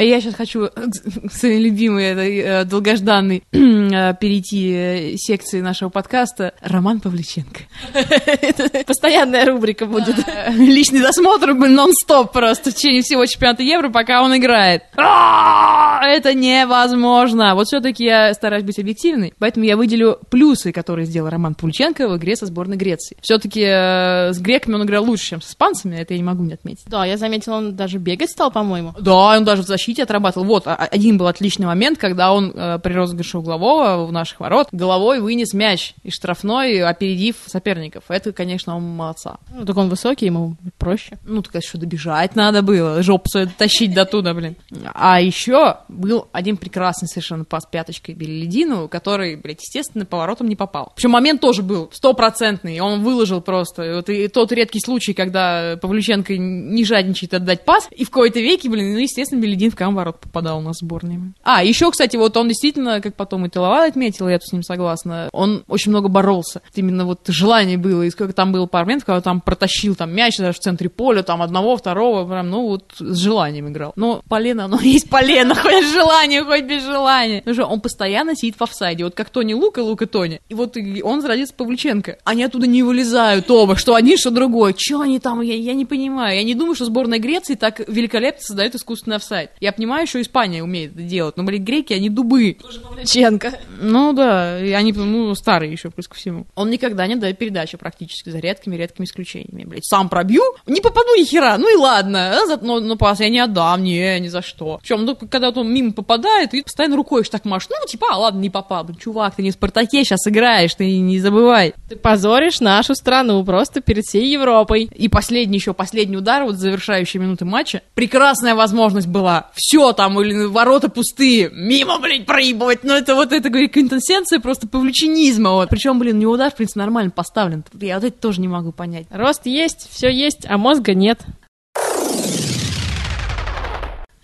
А 0.00 0.02
Я 0.02 0.18
сейчас 0.22 0.34
хочу 0.34 0.70
к 0.70 1.30
своей 1.30 1.60
любимой, 1.62 2.04
этой, 2.04 2.38
э, 2.38 2.64
долгожданной, 2.64 3.42
э, 3.52 4.14
перейти 4.18 4.72
э, 4.72 5.16
секции 5.18 5.60
нашего 5.60 5.90
подкаста. 5.90 6.54
Роман 6.62 7.00
Павличенко. 7.00 7.60
Постоянная 8.86 9.44
рубрика 9.44 9.84
будет. 9.84 10.26
Э, 10.26 10.52
Личный 10.56 11.02
досмотр 11.02 11.52
нон-стоп 11.52 12.32
просто 12.32 12.70
в 12.70 12.74
течение 12.76 13.02
всего 13.02 13.26
чемпионата 13.26 13.62
Евро, 13.62 13.90
пока 13.90 14.22
он 14.22 14.34
играет. 14.38 14.84
А, 14.96 16.00
Это 16.06 16.32
невозможно. 16.32 17.54
Вот 17.54 17.66
все-таки 17.66 18.02
я 18.02 18.32
стараюсь 18.32 18.64
быть 18.64 18.78
объективной, 18.78 19.34
поэтому 19.38 19.66
я 19.66 19.76
выделю 19.76 20.18
плюсы, 20.30 20.72
которые 20.72 21.04
сделал 21.04 21.28
Роман 21.28 21.54
Павличенко 21.54 22.08
в 22.08 22.16
игре 22.16 22.36
со 22.36 22.46
сборной 22.46 22.78
Греции. 22.78 23.18
Все-таки 23.20 23.66
с 23.66 24.38
греками 24.38 24.76
он 24.76 24.84
играл 24.84 25.04
лучше, 25.04 25.26
чем 25.26 25.42
с 25.42 25.50
испанцами, 25.50 25.96
это 25.96 26.14
я 26.14 26.20
не 26.20 26.24
могу 26.24 26.42
не 26.42 26.54
отметить. 26.54 26.86
Да, 26.86 27.04
я 27.04 27.18
заметила, 27.18 27.56
он 27.56 27.76
даже 27.76 27.98
бегать 27.98 28.30
стал, 28.30 28.50
по-моему. 28.50 28.94
Да, 28.98 29.36
он 29.36 29.44
даже 29.44 29.60
в 29.60 29.66
защите 29.66 29.89
отрабатывал. 29.98 30.46
Вот, 30.46 30.66
а- 30.66 30.76
один 30.76 31.18
был 31.18 31.26
отличный 31.26 31.66
момент, 31.66 31.98
когда 31.98 32.32
он 32.32 32.52
э, 32.54 32.78
при 32.82 32.92
розыгрыше 32.92 33.38
углового 33.38 34.06
в 34.06 34.12
наших 34.12 34.40
ворот 34.40 34.68
головой 34.72 35.20
вынес 35.20 35.52
мяч 35.54 35.94
из 36.02 36.14
штрафной, 36.14 36.82
опередив 36.82 37.36
соперников. 37.46 38.04
Это, 38.08 38.32
конечно, 38.32 38.76
он 38.76 38.84
молодца. 38.84 39.38
Ну, 39.52 39.64
так 39.64 39.76
он 39.76 39.88
высокий, 39.88 40.26
ему 40.26 40.56
проще. 40.80 41.18
Ну, 41.24 41.42
так 41.42 41.62
что 41.62 41.78
добежать 41.78 42.34
надо 42.34 42.62
было, 42.62 43.02
жопу 43.02 43.28
тащить 43.56 43.94
до 43.94 44.04
туда, 44.04 44.34
блин. 44.34 44.56
А 44.94 45.20
еще 45.20 45.76
был 45.88 46.28
один 46.32 46.56
прекрасный 46.56 47.06
совершенно 47.06 47.44
пас 47.44 47.66
пяточкой 47.70 48.14
Белеледину, 48.14 48.88
который, 48.88 49.36
блядь, 49.36 49.60
естественно, 49.60 50.04
поворотом 50.04 50.48
не 50.48 50.56
попал. 50.56 50.92
Причем 50.96 51.10
момент 51.10 51.40
тоже 51.40 51.62
был 51.62 51.90
стопроцентный, 51.92 52.80
он 52.80 53.02
выложил 53.02 53.40
просто. 53.40 53.96
Вот 53.96 54.08
и 54.08 54.26
тот 54.28 54.50
редкий 54.52 54.80
случай, 54.80 55.12
когда 55.12 55.78
Павлюченко 55.80 56.36
не 56.36 56.84
жадничает 56.84 57.34
отдать 57.34 57.64
пас, 57.64 57.88
и 57.94 58.04
в 58.04 58.10
кои-то 58.10 58.40
веке, 58.40 58.68
блин, 58.68 58.94
ну, 58.94 58.98
естественно, 58.98 59.40
Беледин 59.40 59.70
в 59.70 59.76
камворот 59.76 60.20
попадал 60.20 60.58
у 60.58 60.62
нас 60.62 60.76
в 60.76 60.80
сборной. 60.80 61.18
А, 61.42 61.62
еще, 61.62 61.90
кстати, 61.90 62.16
вот 62.16 62.36
он 62.36 62.48
действительно, 62.48 63.00
как 63.00 63.14
потом 63.14 63.46
и 63.46 63.48
Тыловал 63.48 63.82
отметил, 63.82 64.28
я 64.28 64.38
тут 64.38 64.48
с 64.48 64.52
ним 64.52 64.62
согласна, 64.62 65.28
он 65.32 65.64
очень 65.68 65.90
много 65.90 66.08
боролся. 66.08 66.62
Именно 66.74 67.04
вот 67.04 67.20
желание 67.28 67.76
было, 67.76 68.02
и 68.02 68.10
сколько 68.10 68.32
там 68.32 68.52
было 68.52 68.66
пару 68.66 68.86
моментов, 68.86 69.06
когда 69.06 69.20
там 69.20 69.40
протащил 69.40 69.94
там 69.94 70.12
мяч 70.12 70.38
даже 70.38 70.54
в 70.54 70.60
центре 70.70 70.88
поля, 70.88 71.22
там 71.22 71.42
одного, 71.42 71.76
второго, 71.76 72.26
прям, 72.28 72.50
ну 72.50 72.68
вот 72.68 72.94
с 72.98 73.18
желанием 73.18 73.68
играл. 73.68 73.92
Но 73.96 74.22
полено, 74.28 74.66
оно 74.66 74.78
есть 74.82 75.10
полено, 75.10 75.54
хоть 75.54 75.84
с 75.84 75.92
желанием, 75.92 76.46
хоть 76.46 76.64
без 76.64 76.84
желания. 76.84 77.38
Потому 77.38 77.54
что 77.54 77.66
он 77.66 77.80
постоянно 77.80 78.36
сидит 78.36 78.56
в 78.56 78.62
офсайде. 78.62 79.04
Вот 79.04 79.14
как 79.14 79.30
Тони 79.30 79.54
Лука, 79.54 79.80
Лука 79.80 80.06
Тони. 80.06 80.40
И 80.48 80.54
вот 80.54 80.76
и 80.76 81.02
он 81.02 81.20
зародится 81.20 81.54
Павлюченко. 81.54 82.18
Они 82.24 82.44
оттуда 82.44 82.66
не 82.66 82.82
вылезают 82.82 83.50
оба, 83.50 83.76
что 83.76 83.94
один, 83.94 84.16
что 84.16 84.30
другой. 84.30 84.74
Че 84.74 85.00
они 85.00 85.18
там, 85.18 85.40
я, 85.40 85.54
я 85.54 85.74
не 85.74 85.84
понимаю. 85.84 86.36
Я 86.36 86.44
не 86.44 86.54
думаю, 86.54 86.74
что 86.74 86.84
сборная 86.84 87.18
Греции 87.18 87.54
так 87.54 87.80
великолепно 87.88 88.40
создает 88.42 88.74
искусственный 88.74 89.16
офсайд. 89.16 89.50
Я 89.60 89.72
понимаю, 89.72 90.06
что 90.06 90.20
Испания 90.20 90.62
умеет 90.62 90.92
это 90.92 91.02
делать, 91.02 91.36
но, 91.36 91.42
блин, 91.42 91.64
греки, 91.64 91.92
они 91.92 92.08
дубы. 92.08 92.56
Павлюченко. 92.82 93.58
Ну 93.80 94.12
да, 94.12 94.64
и 94.64 94.70
они, 94.70 94.92
ну, 94.92 95.34
старые 95.34 95.72
еще, 95.72 95.90
плюс 95.90 96.06
ко 96.06 96.14
всему. 96.14 96.46
Он 96.54 96.70
никогда 96.70 97.06
не 97.06 97.16
дает 97.16 97.38
передачу 97.38 97.78
практически, 97.78 98.30
за 98.30 98.38
редкими-редкими 98.38 99.04
исключениями. 99.04 99.64
Блять, 99.64 99.84
сам 99.84 100.08
пробью, 100.08 100.42
не 100.66 100.80
попаду 100.80 101.14
ни 101.16 101.24
хера, 101.24 101.56
ну 101.58 101.72
и 101.72 101.76
ладно, 101.76 102.38
а, 102.42 102.46
за- 102.46 102.58
но, 102.58 102.80
но 102.80 102.96
пас 102.96 103.20
я 103.20 103.28
не 103.28 103.40
отдам, 103.40 103.82
не, 103.82 104.20
ни 104.20 104.28
за 104.28 104.42
что. 104.42 104.78
Причем, 104.82 105.04
ну, 105.04 105.16
когда 105.16 105.50
он 105.50 105.72
мимо 105.72 105.92
попадает, 105.92 106.54
и 106.54 106.62
постоянно 106.62 106.96
рукой 106.96 107.24
так 107.24 107.44
машешь, 107.44 107.68
ну, 107.70 107.86
типа, 107.86 108.08
а, 108.10 108.18
ладно, 108.18 108.40
не 108.40 108.50
попал. 108.50 108.86
Чувак, 108.98 109.36
ты 109.36 109.42
не 109.42 109.50
в 109.50 109.54
Спартаке 109.54 110.04
сейчас 110.04 110.26
играешь, 110.26 110.74
ты 110.74 110.98
не 110.98 111.18
забывай. 111.20 111.74
Ты 111.88 111.96
позоришь 111.96 112.60
нашу 112.60 112.94
страну 112.94 113.44
просто 113.44 113.80
перед 113.80 114.04
всей 114.04 114.32
Европой. 114.32 114.84
И 114.94 115.08
последний 115.08 115.58
еще, 115.58 115.74
последний 115.74 116.16
удар, 116.16 116.44
вот 116.44 116.56
завершающие 116.56 117.20
минуты 117.22 117.44
матча. 117.44 117.82
Прекрасная 117.94 118.54
возможность 118.54 119.06
была. 119.06 119.50
Все 119.54 119.92
там, 119.92 120.20
или 120.20 120.46
ворота 120.46 120.88
пустые. 120.88 121.50
Мимо, 121.52 121.98
блин, 121.98 122.24
проебывать. 122.24 122.84
Ну, 122.84 122.94
это 122.94 123.14
вот, 123.14 123.32
это, 123.32 123.48
говорю, 123.48 123.68
квинтэссенция 123.68 124.40
просто 124.40 124.66
павлючинизма. 124.66 125.50
Вот. 125.50 125.68
Причем, 125.68 125.98
блин, 125.98 126.18
него 126.18 126.32
удар, 126.32 126.50
в 126.50 126.56
принципе, 126.56 126.80
нормально 126.80 127.10
поставлен. 127.10 127.64
Я 127.80 127.96
вот 127.96 128.04
это 128.04 128.20
тоже 128.20 128.40
не 128.40 128.48
могу 128.48 128.72
понять. 128.72 129.06
Рост 129.10 129.46
есть, 129.46 129.88
все 129.90 130.08
есть, 130.10 130.46
а 130.50 130.58
мозга 130.58 130.94
нет. 130.94 131.20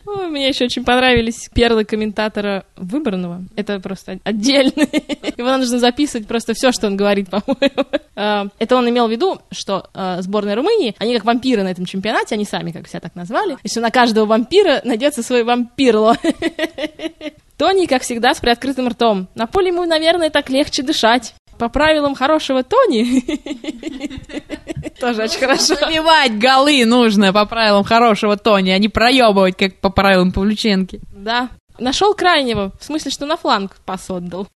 Ой, 0.05 0.29
мне 0.29 0.49
еще 0.49 0.65
очень 0.65 0.85
понравились 0.85 1.49
перлы 1.55 1.85
комментатора 1.85 2.65
выбранного. 2.77 3.45
Это 3.55 3.79
просто 3.79 4.19
отдельно. 4.25 4.73
Его 5.37 5.57
нужно 5.57 5.79
записывать 5.79 6.27
просто 6.27 6.55
все, 6.55 6.73
что 6.73 6.89
он 6.89 6.97
говорит, 6.97 7.31
по-моему. 7.31 7.87
А, 8.17 8.47
Это 8.59 8.75
он 8.75 8.89
имел 8.89 9.07
в 9.07 9.11
виду, 9.11 9.39
что 9.53 9.89
а, 9.95 10.21
сборная 10.21 10.57
Румынии, 10.57 10.97
они 10.99 11.15
как 11.15 11.25
вампиры 11.25 11.63
на 11.63 11.69
этом 11.69 11.85
чемпионате, 11.85 12.35
они 12.35 12.45
сами 12.45 12.73
как 12.73 12.89
себя 12.89 13.01
так 13.01 13.15
назвали, 13.15 13.57
и 13.63 13.69
что 13.69 13.81
на 13.81 13.93
каждого 13.93 14.27
вампира 14.27 14.81
найдется 14.83 15.23
свой 15.23 15.45
вампирло. 15.45 16.17
Тони, 17.57 17.87
как 17.87 18.03
всегда, 18.03 18.35
с 18.35 18.41
приоткрытым 18.41 18.89
ртом. 18.89 19.29
На 19.35 19.47
поле 19.47 19.69
ему, 19.69 19.85
наверное, 19.85 20.31
так 20.31 20.51
легче 20.51 20.83
дышать. 20.83 21.35
По 21.59 21.69
правилам 21.69 22.15
хорошего 22.15 22.63
Тони. 22.63 23.23
Тоже 25.01 25.23
очень 25.25 25.41
хорошо. 25.41 25.75
Забивать 25.75 26.39
голы 26.39 26.85
нужно 26.85 27.33
по 27.33 27.47
правилам 27.47 27.85
хорошего 27.85 28.37
Тони, 28.37 28.71
а 28.71 28.79
не 28.79 28.89
проебывать, 28.89 29.57
как 29.57 29.81
по 29.81 29.91
правилам 29.91 30.33
Павлюченки. 30.33 31.01
Да. 31.13 31.49
Нашел 31.79 32.15
крайнего, 32.15 32.73
в 32.81 32.85
смысле, 32.85 33.11
что 33.11 33.27
на 33.27 33.37
фланг 33.37 33.77
пас 33.85 34.11
отдал. 34.11 34.47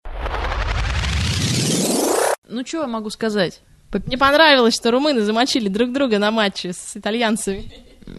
Ну, 2.47 2.65
что 2.65 2.81
я 2.81 2.87
могу 2.87 3.09
сказать? 3.09 3.61
Мне 3.93 4.17
понравилось, 4.17 4.75
что 4.75 4.91
румыны 4.91 5.21
замочили 5.21 5.67
друг 5.67 5.91
друга 5.91 6.17
на 6.17 6.31
матче 6.31 6.73
с 6.73 6.95
итальянцами. 6.95 7.71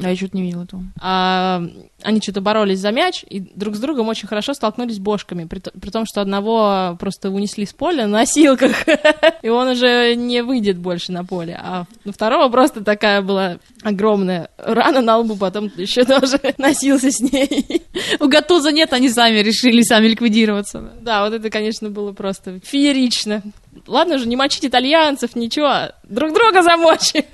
А 0.02 0.10
я 0.10 0.16
что-то 0.16 0.36
не 0.36 0.42
видела 0.42 0.64
этого. 0.64 0.82
А, 1.00 1.62
они 2.02 2.20
что-то 2.20 2.40
боролись 2.40 2.78
за 2.78 2.90
мяч 2.90 3.24
и 3.28 3.40
друг 3.40 3.76
с 3.76 3.78
другом 3.78 4.08
очень 4.08 4.28
хорошо 4.28 4.54
столкнулись 4.54 4.98
бошками, 4.98 5.44
при, 5.44 5.58
при 5.58 5.90
том, 5.90 6.04
что 6.06 6.20
одного 6.20 6.96
просто 6.98 7.30
унесли 7.30 7.66
с 7.66 7.72
поля 7.72 8.06
на 8.06 8.18
носилках, 8.18 8.72
и 9.42 9.48
он 9.48 9.68
уже 9.68 10.14
не 10.14 10.42
выйдет 10.42 10.78
больше 10.78 11.12
на 11.12 11.24
поле, 11.24 11.58
а 11.60 11.84
у 12.04 12.12
второго 12.12 12.48
просто 12.48 12.82
такая 12.82 13.22
была 13.22 13.58
огромная 13.82 14.50
рана 14.58 15.00
на 15.00 15.18
лбу, 15.18 15.36
потом 15.36 15.70
еще 15.76 16.04
тоже 16.04 16.40
носился 16.58 17.10
с 17.10 17.20
ней. 17.20 17.82
У 18.20 18.28
Гатуза 18.28 18.72
нет, 18.72 18.92
они 18.92 19.08
сами 19.08 19.38
решили 19.38 19.82
сами 19.82 20.08
ликвидироваться. 20.08 20.92
Да, 21.00 21.24
вот 21.24 21.34
это, 21.34 21.50
конечно, 21.50 21.90
было 21.90 22.12
просто 22.12 22.60
феерично. 22.64 23.42
Ладно 23.86 24.18
же, 24.18 24.28
не 24.28 24.36
мочить 24.36 24.64
итальянцев, 24.64 25.34
ничего, 25.34 25.92
друг 26.12 26.32
друга 26.34 26.62
замочи. 26.62 27.24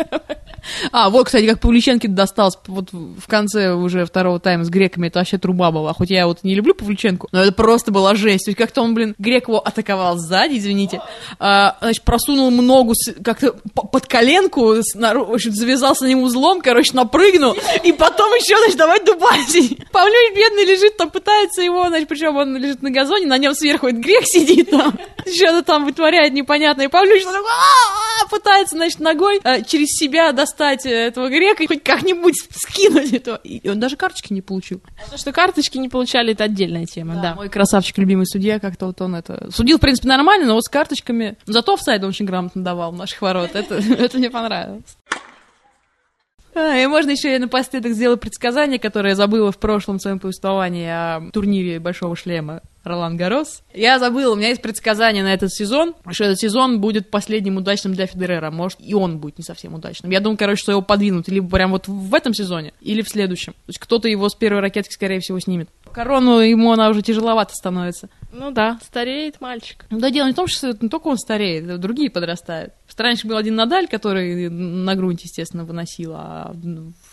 А, 0.92 1.08
вот, 1.08 1.26
кстати, 1.26 1.46
как 1.46 1.60
Павлюченко 1.60 2.08
достался 2.08 2.58
вот 2.66 2.90
в 2.92 3.26
конце 3.26 3.72
уже 3.72 4.04
второго 4.04 4.38
тайма 4.40 4.64
с 4.64 4.68
греками, 4.68 5.06
это 5.08 5.20
вообще 5.20 5.38
труба 5.38 5.70
была. 5.70 5.92
Хоть 5.94 6.10
я 6.10 6.26
вот 6.26 6.40
не 6.42 6.54
люблю 6.54 6.74
Павлюченко, 6.74 7.28
но 7.32 7.42
это 7.42 7.52
просто 7.52 7.90
была 7.90 8.14
жесть. 8.14 8.44
То 8.44 8.50
есть 8.50 8.58
как-то 8.58 8.82
он, 8.82 8.94
блин, 8.94 9.14
грек 9.18 9.48
его 9.48 9.58
атаковал 9.60 10.18
сзади, 10.18 10.58
извините, 10.58 11.00
а, 11.38 11.76
значит, 11.80 12.02
просунул 12.02 12.50
ему 12.50 12.62
ногу 12.62 12.94
с- 12.94 13.14
как-то 13.24 13.54
под 13.74 14.06
коленку, 14.06 14.74
в 14.74 15.32
общем, 15.34 15.52
завязался 15.52 16.04
на 16.04 16.08
нему 16.08 16.24
узлом, 16.24 16.60
короче, 16.60 16.90
напрыгнул, 16.92 17.56
и 17.84 17.92
потом 17.92 18.30
еще, 18.34 18.56
значит, 18.58 18.76
давай 18.76 19.02
дубасить. 19.04 19.78
Павлюч 19.92 20.34
бедный 20.36 20.64
лежит 20.64 20.96
там, 20.96 21.10
пытается 21.10 21.62
его, 21.62 21.86
значит, 21.88 22.08
причем 22.08 22.36
он 22.36 22.56
лежит 22.56 22.82
на 22.82 22.90
газоне, 22.90 23.26
на 23.26 23.38
нем 23.38 23.54
сверху 23.54 23.86
этот 23.88 24.00
грек 24.00 24.24
сидит 24.26 24.70
там, 24.70 24.92
что-то 25.26 25.62
там 25.62 25.84
вытворяет 25.86 26.32
непонятное. 26.32 26.86
И 26.86 26.88
Павлюч 26.88 27.22
такой, 27.22 27.38
«А-а-а!» 27.40 28.07
Пытается, 28.38 28.76
значит, 28.76 29.00
ногой 29.00 29.40
э, 29.42 29.62
через 29.64 29.88
себя 29.88 30.32
достать 30.32 30.86
э, 30.86 30.90
этого 30.90 31.28
грека 31.28 31.62
и 31.62 31.66
хоть 31.66 31.82
как-нибудь 31.82 32.34
скинуть 32.50 33.12
этого. 33.12 33.36
И 33.36 33.68
он 33.68 33.80
даже 33.80 33.96
карточки 33.96 34.32
не 34.32 34.42
получил. 34.42 34.80
То, 35.10 35.18
что 35.18 35.32
карточки 35.32 35.78
не 35.78 35.88
получали, 35.88 36.32
это 36.32 36.44
отдельная 36.44 36.86
тема, 36.86 37.20
да. 37.22 37.34
Мой 37.34 37.48
красавчик, 37.48 37.98
любимый 37.98 38.26
судья, 38.26 38.58
как-то 38.58 38.86
вот 38.86 39.00
он 39.00 39.14
это... 39.14 39.50
Судил, 39.52 39.78
в 39.78 39.80
принципе, 39.80 40.08
нормально, 40.08 40.46
но 40.46 40.54
вот 40.54 40.64
с 40.64 40.68
карточками... 40.68 41.36
Зато 41.46 41.74
офсайд 41.74 42.02
он 42.02 42.10
очень 42.10 42.26
грамотно 42.26 42.62
давал 42.62 42.92
в 42.92 42.96
наших 42.96 43.20
ворот. 43.22 43.50
Это, 43.54 43.74
это 43.98 44.18
мне 44.18 44.30
понравилось. 44.30 44.96
А, 46.58 46.76
и 46.76 46.86
можно 46.86 47.10
еще 47.12 47.32
я 47.32 47.38
напоследок 47.38 47.92
сделаю 47.92 48.18
предсказание, 48.18 48.80
которое 48.80 49.10
я 49.10 49.14
забыла 49.14 49.52
в 49.52 49.58
прошлом 49.58 50.00
своем 50.00 50.18
повествовании 50.18 50.88
о 50.88 51.30
турнире 51.32 51.78
Большого 51.78 52.16
Шлема. 52.16 52.62
Ролан 52.84 53.16
Гарос. 53.16 53.62
Я 53.74 53.98
забыла, 53.98 54.32
у 54.32 54.36
меня 54.36 54.48
есть 54.48 54.62
предсказание 54.62 55.22
на 55.22 55.34
этот 55.34 55.52
сезон, 55.52 55.94
что 56.10 56.24
этот 56.24 56.38
сезон 56.38 56.80
будет 56.80 57.10
последним 57.10 57.58
удачным 57.58 57.92
для 57.92 58.06
Федерера. 58.06 58.50
Может, 58.50 58.78
и 58.80 58.94
он 58.94 59.18
будет 59.18 59.36
не 59.36 59.44
совсем 59.44 59.74
удачным. 59.74 60.10
Я 60.10 60.20
думаю, 60.20 60.38
короче, 60.38 60.62
что 60.62 60.72
его 60.72 60.80
подвинут 60.80 61.28
либо 61.28 61.48
прям 61.48 61.72
вот 61.72 61.86
в 61.86 62.14
этом 62.14 62.32
сезоне, 62.32 62.72
или 62.80 63.02
в 63.02 63.08
следующем. 63.08 63.52
То 63.52 63.68
есть 63.68 63.78
кто-то 63.78 64.08
его 64.08 64.28
с 64.28 64.34
первой 64.34 64.60
ракетки, 64.60 64.94
скорее 64.94 65.20
всего, 65.20 65.38
снимет. 65.38 65.68
Корону 65.92 66.38
ему 66.38 66.72
она 66.72 66.88
уже 66.88 67.02
тяжеловато 67.02 67.52
становится. 67.54 68.08
Ну 68.32 68.50
да, 68.50 68.78
стареет 68.82 69.40
мальчик. 69.40 69.84
Да, 69.90 70.10
дело 70.10 70.26
не 70.26 70.32
в 70.32 70.36
том, 70.36 70.46
что 70.46 70.76
не 70.80 70.88
только 70.88 71.08
он 71.08 71.18
стареет, 71.18 71.80
другие 71.80 72.10
подрастают. 72.10 72.72
Что 72.98 73.04
раньше 73.04 73.28
был 73.28 73.36
один 73.36 73.54
Надаль, 73.54 73.86
который 73.86 74.48
на 74.50 74.96
грунте, 74.96 75.26
естественно, 75.26 75.64
выносил, 75.64 76.14
а 76.16 76.52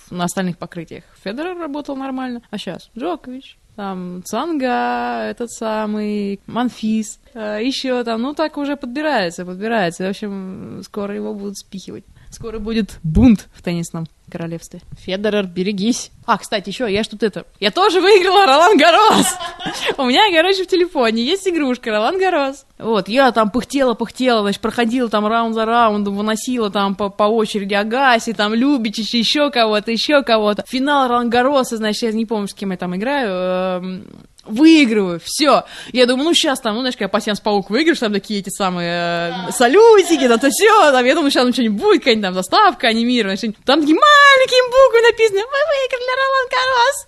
на 0.09 0.23
остальных 0.23 0.57
покрытиях 0.57 1.03
Федерер 1.23 1.55
работал 1.55 1.95
нормально. 1.95 2.41
А 2.49 2.57
сейчас 2.57 2.89
Джокович, 2.97 3.59
там 3.75 4.23
Цанга, 4.25 5.27
этот 5.29 5.51
самый, 5.51 6.39
Манфис, 6.47 7.19
э, 7.35 7.59
еще 7.61 8.03
там, 8.03 8.23
ну 8.23 8.33
так 8.33 8.57
уже 8.57 8.77
подбирается, 8.77 9.45
подбирается. 9.45 10.05
В 10.05 10.09
общем, 10.09 10.81
скоро 10.83 11.13
его 11.13 11.35
будут 11.35 11.59
спихивать. 11.59 12.03
Скоро 12.31 12.57
будет 12.57 12.97
бунт 13.03 13.47
в 13.53 13.61
теннисном 13.61 14.07
королевстве. 14.31 14.81
Федорер, 14.97 15.45
берегись. 15.45 16.11
А, 16.25 16.37
кстати, 16.37 16.69
еще, 16.69 16.91
я 16.91 17.03
что-то 17.03 17.25
это... 17.25 17.45
Я 17.59 17.71
тоже 17.71 18.01
выиграла 18.01 18.45
Ролан 18.45 18.77
Гарос! 18.77 19.35
У 19.97 20.05
меня, 20.05 20.21
короче, 20.31 20.63
в 20.63 20.67
телефоне 20.67 21.23
есть 21.23 21.47
игрушка 21.47 21.91
Ролан 21.91 22.17
Гарос. 22.17 22.65
Вот, 22.79 23.07
я 23.07 23.31
там 23.31 23.51
пыхтела, 23.51 23.93
пыхтела, 23.93 24.41
значит, 24.41 24.61
проходила 24.61 25.07
там 25.07 25.27
раунд 25.27 25.53
за 25.53 25.65
раундом, 25.65 26.15
выносила 26.15 26.69
там 26.69 26.95
по, 26.95 27.09
по 27.09 27.23
очереди 27.23 27.73
Агаси, 27.73 28.33
там 28.33 28.53
Любичич, 28.53 29.13
еще 29.13 29.51
кого-то, 29.51 29.91
еще 29.91 30.23
кого-то. 30.23 30.63
Финал 30.67 31.07
Ролан 31.07 31.29
Гароса, 31.29 31.77
значит, 31.77 32.03
я 32.03 32.11
не 32.11 32.25
помню, 32.25 32.47
с 32.47 32.53
кем 32.53 32.71
я 32.71 32.77
там 32.77 32.95
играю, 32.95 33.29
эм, 33.29 34.07
выигрываю, 34.45 35.19
все. 35.23 35.65
Я 35.91 36.05
думаю, 36.05 36.25
ну 36.25 36.33
сейчас 36.33 36.59
там, 36.59 36.75
ну 36.75 36.81
знаешь, 36.81 36.95
когда 36.95 37.09
пассианс 37.09 37.39
паук 37.39 37.69
выиграешь, 37.69 37.99
там 37.99 38.13
такие 38.13 38.39
эти 38.39 38.49
самые 38.49 39.33
э, 39.47 39.51
салютики, 39.51 40.27
да 40.27 40.37
то 40.37 40.49
все, 40.49 40.91
там, 40.91 41.05
я 41.05 41.15
думаю, 41.15 41.31
сейчас 41.31 41.45
ну, 41.45 41.53
что-нибудь 41.53 41.81
будет, 41.81 41.99
какая-нибудь 41.99 42.25
там 42.25 42.33
заставка 42.33 42.87
анимированная, 42.87 43.37
там 43.37 43.81
такие 43.81 43.97
маленькие 43.97 44.63
буквы 44.65 45.01
написаны, 45.01 45.39
вы 45.39 45.61
выиграли 45.71 46.11
Ролан 46.21 46.47
Гарос. 46.51 47.07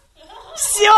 Все, 0.58 0.90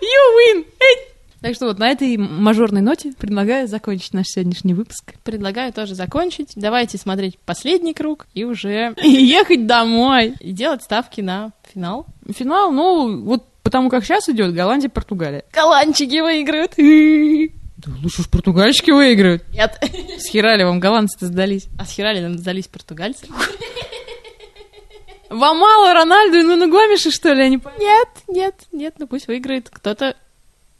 you 0.00 0.56
win. 0.56 0.66
Эй. 0.80 1.14
Так 1.44 1.54
что 1.54 1.66
вот 1.66 1.78
на 1.78 1.90
этой 1.90 2.16
мажорной 2.16 2.80
ноте 2.80 3.12
предлагаю 3.18 3.68
закончить 3.68 4.14
наш 4.14 4.28
сегодняшний 4.28 4.72
выпуск. 4.72 5.12
Предлагаю 5.24 5.74
тоже 5.74 5.94
закончить. 5.94 6.52
Давайте 6.56 6.96
смотреть 6.96 7.38
последний 7.38 7.92
круг 7.92 8.26
и 8.32 8.44
уже 8.44 8.94
ехать 9.02 9.66
домой. 9.66 10.32
и 10.40 10.52
делать 10.52 10.82
ставки 10.82 11.20
на 11.20 11.52
финал. 11.70 12.06
Финал, 12.34 12.72
ну, 12.72 13.22
вот 13.24 13.44
потому 13.64 13.90
как 13.90 14.04
сейчас 14.04 14.28
идет 14.28 14.54
Голландия-Португалия. 14.54 15.44
Голландчики 15.52 16.20
выиграют. 16.20 16.74
Да 17.76 17.90
лучше 18.02 18.22
уж 18.22 18.30
португальщики 18.30 18.92
выиграют. 18.92 19.44
Нет. 19.52 19.78
С 20.18 20.28
хера 20.28 20.56
ли 20.56 20.64
вам 20.64 20.80
голландцы-то 20.80 21.26
сдались? 21.26 21.66
А 21.78 21.84
с 21.84 21.90
хера 21.90 22.14
ли 22.14 22.20
нам 22.20 22.38
сдались 22.38 22.66
португальцы? 22.66 23.26
Вам 25.28 25.58
мало 25.58 25.92
Рональду 25.92 26.38
и 26.38 26.42
Нуну 26.44 26.70
Гомеша, 26.70 27.10
что 27.10 27.32
ли, 27.32 27.42
я 27.42 27.48
не 27.48 27.58
понимаю? 27.58 27.80
Нет, 27.80 28.08
нет, 28.28 28.54
нет, 28.70 28.94
ну 28.98 29.08
пусть 29.08 29.26
выиграет 29.26 29.68
кто-то 29.68 30.16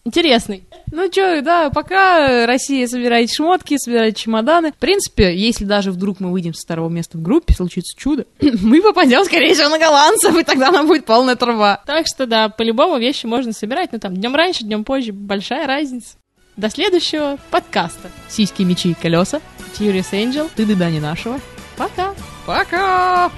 интересный. 0.04 0.64
Ну 0.90 1.08
чё, 1.08 1.40
да, 1.42 1.70
пока 1.70 2.46
Россия 2.46 2.86
собирает 2.86 3.32
шмотки, 3.32 3.76
собирает 3.78 4.16
чемоданы. 4.16 4.72
В 4.72 4.76
принципе, 4.76 5.36
если 5.36 5.64
даже 5.64 5.90
вдруг 5.90 6.20
мы 6.20 6.30
выйдем 6.30 6.54
с 6.54 6.62
второго 6.62 6.88
места 6.88 7.18
в 7.18 7.22
группе, 7.22 7.54
случится 7.54 7.98
чудо, 7.98 8.26
мы 8.40 8.82
попадем, 8.82 9.24
скорее 9.24 9.54
всего, 9.54 9.68
на 9.68 9.78
голландцев, 9.78 10.36
и 10.36 10.44
тогда 10.44 10.70
нам 10.70 10.86
будет 10.86 11.04
полная 11.04 11.36
труба. 11.36 11.82
Так 11.86 12.06
что 12.06 12.26
да, 12.26 12.48
по-любому 12.48 12.98
вещи 12.98 13.26
можно 13.26 13.52
собирать, 13.52 13.92
ну 13.92 13.98
там 13.98 14.14
днем 14.14 14.34
раньше, 14.34 14.64
днем 14.64 14.84
позже, 14.84 15.12
большая 15.12 15.66
разница. 15.66 16.16
До 16.56 16.70
следующего 16.70 17.38
подкаста. 17.50 18.10
Сиськи, 18.28 18.62
мечи 18.62 18.90
и 18.90 18.94
колеса. 18.94 19.40
Furious 19.76 20.12
Angel. 20.12 20.48
Ты 20.54 20.66
да 20.76 20.88
не 20.88 21.00
нашего. 21.00 21.40
Пока. 21.76 22.14
Пока! 22.46 23.30